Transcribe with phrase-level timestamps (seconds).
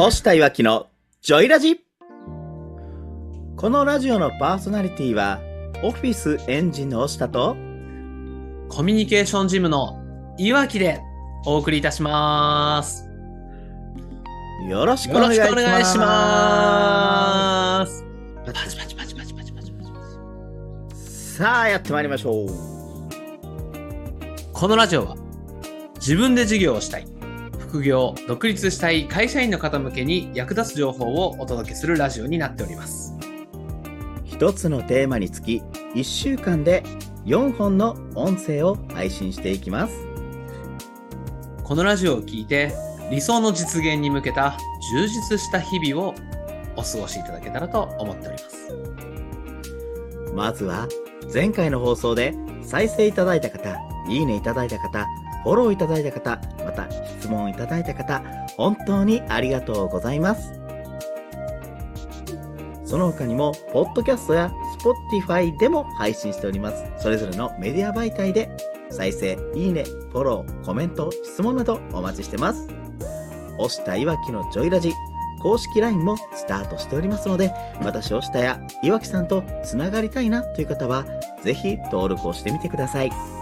[0.00, 0.86] 押したいわきの
[1.22, 1.80] ジョイラジ
[3.56, 5.40] このラジオのパーソナリティは
[5.82, 7.56] オフィスエンジンの押したと
[8.68, 10.00] コミュニケーションジムの
[10.38, 11.00] いわきで
[11.46, 13.10] お送りいたします。
[14.68, 18.04] よろしくお願いしますしくお願いします。
[18.46, 22.48] パチパチパチパチパチパチパチパチさあやってまいりましょう
[24.52, 25.16] このラジオは
[25.96, 27.06] 自分で事業をしたい、
[27.68, 33.14] 副業、独立したい会社員の方向けに役立つ情報をお届けするラジオになっております。
[34.24, 35.62] 一つのテーマにつき
[35.94, 36.82] 1週間で
[37.26, 40.06] 4本の音声を配信していきます
[41.64, 42.72] このラジオを聞いて
[43.10, 44.56] 理想の実現に向けた
[44.92, 46.14] 充実した日々を
[46.76, 48.72] お過ごしいただけたらと思っております。
[50.34, 50.86] まずは
[51.34, 53.76] 前回の放送で再生いただいた方
[54.08, 55.04] いいねいただいた方
[55.42, 56.77] フォローいただいた方また
[57.28, 58.22] 質問いただいた方
[58.56, 60.54] 本当にありがとうございます。
[62.86, 64.50] その他にもポッドキャストや
[65.12, 66.90] Spotify でも配信しております。
[66.96, 68.50] それぞれのメディア媒体で
[68.88, 72.66] 再生いいねフォローコメント質問などお待ちしてます。
[73.58, 74.94] 押したいわきのジョイラジ
[75.42, 81.04] 公式 LINE もスタートしておりますので私押したや岩木さんとつながりたいなという方は
[81.42, 83.37] ぜひ登録をしてみてください。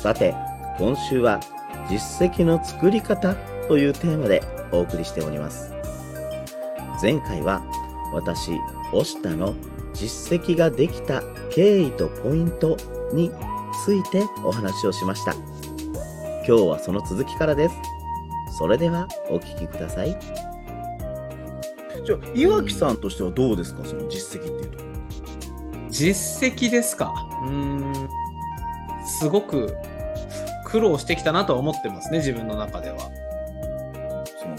[0.00, 0.34] さて
[0.78, 1.40] 今週は
[1.90, 3.34] 実績の作り方
[3.68, 5.74] というテーマでお送りしております。
[7.02, 7.62] 前回は
[8.14, 8.52] 私
[8.94, 9.54] 押したの
[9.92, 12.78] 実績ができた経緯とポイント
[13.12, 13.30] に
[13.84, 15.34] ついてお話をしました。
[15.34, 17.74] 今日はその続きからです。
[18.56, 20.18] それではお聞きください。
[22.06, 23.84] じゃあ岩木さんとしてはどうですか？
[23.84, 24.78] その実績っていうと。
[25.90, 27.12] 実績ですか？
[27.42, 28.08] うーん。
[29.04, 29.76] すごく
[30.70, 32.98] 苦労してきたなとは思ってますね自分の中では。
[34.40, 34.56] その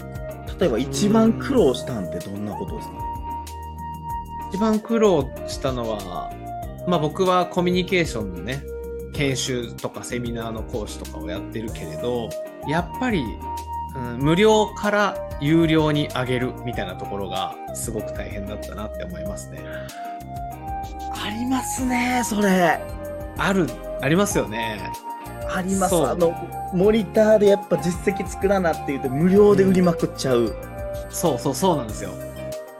[0.58, 2.94] 例えば一番苦労したんってどんなことですか？
[2.94, 3.00] ね
[4.52, 6.30] 一番苦労したのは
[6.86, 8.62] まあ僕はコミュニケーションのね
[9.14, 12.28] 研修とかセミナーの講師とかをやってるけれど
[12.68, 13.24] やっぱり、
[13.96, 19.60] うん、無料から有料に上げるみたいなところがすごく大変だったなって思いますね。
[21.24, 22.80] ありますねそれ。
[23.38, 23.66] ある
[24.00, 24.92] ありますよね
[25.54, 26.32] ありますあの
[26.72, 30.54] モニターでやっぱ実績作らなって言って無料で売りまくっちゃう、
[31.10, 32.10] そうそうそうなんですよ。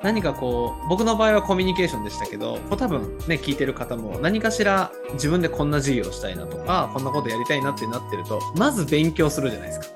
[0.03, 9.87] 何かこう、僕の場合はコミュニケーションでしたけど、こう多分ね、聞いてる方も何かしら自分でこんな事業したいなとか、こんなことやりたいなってなってると、まず勉強するじゃないですか。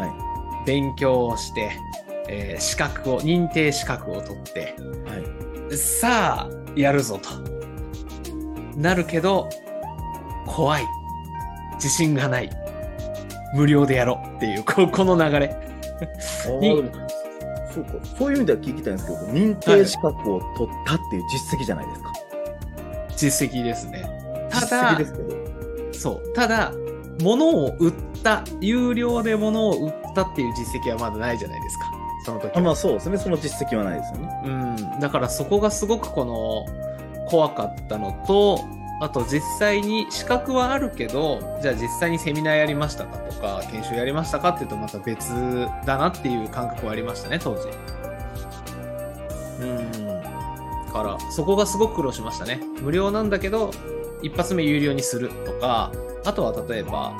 [0.00, 1.72] は勉強をして、
[2.28, 5.16] えー資格を、認定資格を取って、いは
[5.70, 7.28] いさあ、やるぞと。
[8.76, 9.48] なるけど、
[10.46, 10.86] 怖い。
[11.82, 12.50] 自信がない。
[13.54, 15.56] 無料でやろうっていう、ここの流れ。
[16.44, 22.12] そうかそういう意味では聞きたいんですけど認定資格を取ったっていう実績じゃないですか、
[23.16, 24.10] 実績ですね。
[24.50, 26.32] た実だ績ですけどそう。
[26.32, 26.72] ただ、
[27.22, 27.92] 物を売っ
[28.24, 31.92] た、有料で物を売ったっていう実績はまだないじゃないですか。
[32.24, 32.58] その時は。
[32.58, 34.48] あまあそうですねその実績はないですよねう
[34.96, 35.00] ん。
[35.00, 36.66] だからそこがすごくこの、
[37.28, 38.64] 怖かったのと、
[39.00, 45.32] あと実際に資格はあるけど、じゃあ実際にセミナーやりましたかとか、研修やりましたかっていうとまた別
[45.86, 47.68] だなっていう感覚はありましたね、当時。
[49.60, 50.06] うん。
[50.86, 52.60] だから、そこがすごく苦労しましたね。
[52.82, 53.70] 無料なんだけど、
[54.22, 55.90] 一発目有料にするとか、
[56.26, 57.14] あとは例えば、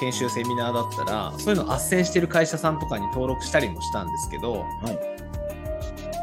[0.00, 5.20] 研修セミナーだったら、そういうの斡旋してる会社さんとかに登録したりもしたんですけど、はい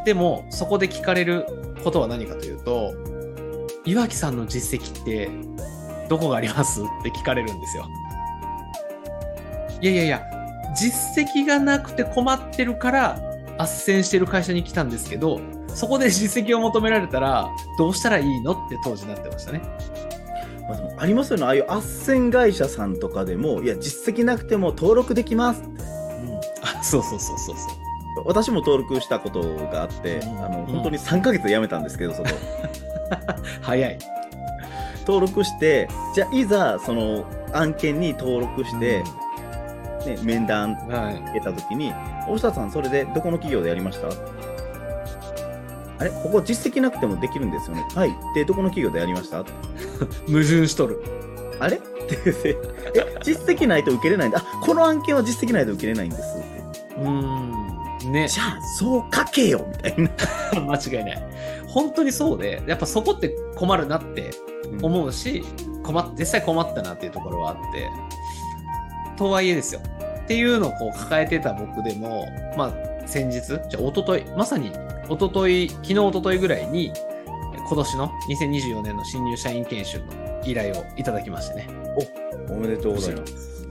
[0.08, 1.46] でも、そこで聞かれる
[1.84, 2.94] ことは何かというと、
[3.88, 5.30] 岩木さんの実績って
[6.10, 6.82] どこがあります？
[6.82, 7.88] って聞かれるんですよ。
[9.82, 10.24] いやいやいや、
[10.76, 13.20] 実績がなくて困ってるから、
[13.58, 15.40] 斡旋してる会社に来たんですけど、
[15.70, 19.62] そこで実績を求められたら、どうしたらいいのって当時なってましたね。
[20.68, 25.82] まあ、でもありますよねああいう斡旋会社さんとかでもいや実績なくても登録できますって
[26.62, 27.87] あ、そうそうそうそうそう。
[28.28, 29.42] 私も登録したこと
[29.72, 30.46] があって、うん。
[30.46, 32.30] あのうん本当に3ヶ月で辞めたんですけどそこ。
[33.62, 33.98] 早い。
[35.08, 39.02] 登録してじゃあいざその案件に登録して、
[40.06, 41.16] ね、面談はい。
[41.32, 41.94] 受けた時に
[42.28, 44.08] 「大下さんそれでどこの企業でやりました?」
[46.00, 46.10] あれ？
[46.12, 48.14] ここ実績なくてもできるんですよねはい。
[48.36, 49.38] でどこの企業でやりました？
[50.28, 51.02] 矛盾しとる。
[51.60, 51.78] あれ？
[51.78, 51.88] って
[52.44, 52.56] え？
[53.24, 54.40] 実績ないと受けれないんだ。
[54.40, 56.46] あこの案件は実績ないと受けれないんですって。
[57.02, 57.37] うーん。
[58.10, 58.28] ね。
[58.28, 60.10] じゃあそう書けよみたいな
[60.72, 61.24] 間違いない。
[61.68, 64.32] 本当にそうで、やっぱそこって困るなって
[64.82, 65.44] 思うし、
[65.84, 67.90] 困っ実際困ったなっていうところはあって、
[69.18, 69.82] とはいえですよ。
[70.24, 72.28] っていうのをこう抱えてた僕でも、
[72.58, 74.72] まあ、先日、じゃあ一昨日まさに
[75.10, 76.92] 一昨日昨日一昨日ぐらいに、
[77.68, 80.06] 今年の2024年の新入社員研修の
[80.46, 81.70] 依頼をいただきましてね、
[82.50, 83.68] おめでとうございます。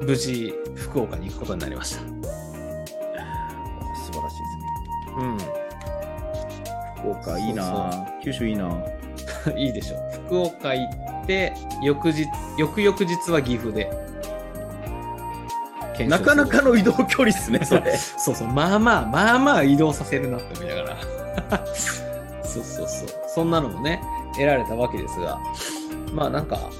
[0.00, 2.37] 無事、福岡に行くことになりました。
[5.18, 5.38] うん。
[6.98, 8.68] 福岡いいな九州いいな
[9.56, 10.12] いいでしょう。
[10.26, 10.88] 福岡行
[11.22, 12.26] って、翌日、
[12.56, 13.90] 翌々日は岐阜で。
[16.06, 17.96] なかなかの移動距離っすね、それ。
[17.96, 20.96] そうそう、まあまあ、まあまあ移動させるなって思いながら。
[22.44, 23.08] そうそうそう。
[23.34, 24.00] そんなのもね、
[24.34, 25.38] 得られたわけですが、
[26.12, 26.70] まあなんか、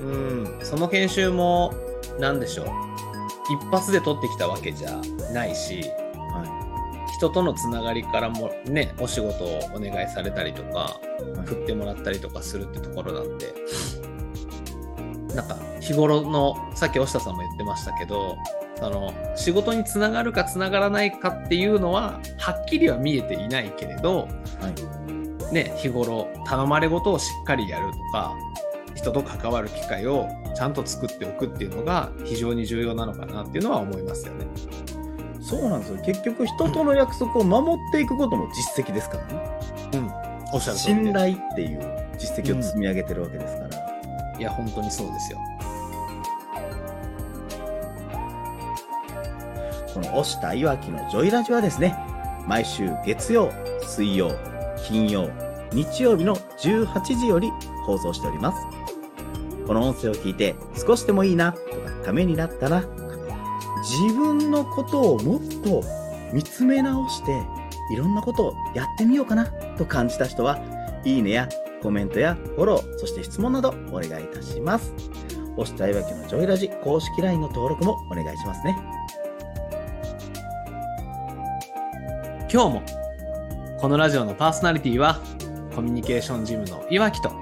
[0.00, 1.72] うん、その研修も、
[2.18, 2.66] なんでしょう。
[3.52, 5.00] 一発で取ってきたわけじゃ
[5.32, 6.01] ないし、は
[7.22, 11.38] 人とのつながりからもね、お仕事をお願いされたりとか、い。
[11.38, 13.52] はい振ってもらったりとかするってところなんで、
[15.34, 18.36] なんか日頃の、さっき押下さんも言ってましたけど、
[18.76, 24.28] その仕事につながるかつながらないかっていうのは、はっきりは見えていないけれど、は
[25.50, 25.54] い。
[25.54, 28.34] ね、日頃頼まれ事をしっかりやるとか、
[28.94, 34.46] 人と関わる機会をちゃんと作っておくっていうのが非常に重要なのかなっていうのは思いますよね。
[35.52, 35.98] そうなんですよ。
[36.02, 39.58] 結局、人との約束を守っていくことも実績ですからね。
[39.92, 40.10] うん。
[40.54, 41.80] おっしゃる信頼っていう
[42.16, 44.38] 実績を積み上げてるわけですから。
[44.38, 45.38] いや、本当にそうですよ。
[49.92, 51.94] この押したいわきのジョイラジはですね、
[52.46, 53.52] 毎週月曜、
[53.82, 54.30] 水曜、
[54.88, 55.28] 金曜、
[55.74, 57.50] 日曜日の18時より
[57.84, 58.58] 放送しております。
[59.66, 62.86] この音声を聞いて少しでもいいなとかためになったな
[63.82, 65.82] 自分のことをもっと
[66.32, 67.42] 見つめ直して
[67.92, 69.46] いろんなことをやってみようかな
[69.76, 70.58] と感じた人は、
[71.04, 71.48] いいねや
[71.82, 74.94] コメントやフォロー、そして質問などお願いいたします。
[75.56, 78.78] 押したいわきのジョイラジ公式 LINE の登録もお願いしますね。
[82.50, 82.82] 今日も
[83.80, 85.20] このラジオのパーソナリティは
[85.74, 87.32] コミュニケーションジムの岩木と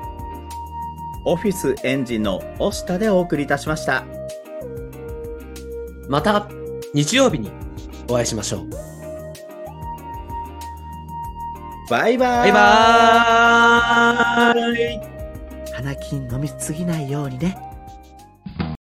[1.24, 4.19] オフィスエンジンの押下でお送りいたしました。
[6.10, 6.46] また
[6.92, 7.50] 日曜日に
[8.08, 8.70] お会いしましょう。
[11.88, 15.00] バイバーイバイバーイ
[15.72, 17.69] 花金飲みすぎないようにね。